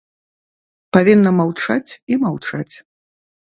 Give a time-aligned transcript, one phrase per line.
[0.97, 2.75] Павінна маўчаць і маўчаць.